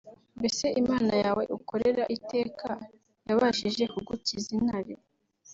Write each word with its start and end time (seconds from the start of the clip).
mbese 0.39 0.65
Imana 0.81 1.13
yawe 1.23 1.43
ukorera 1.57 2.03
iteka 2.17 2.69
yabashije 3.27 3.83
kugukiza 3.93 4.49
intare 4.57 4.93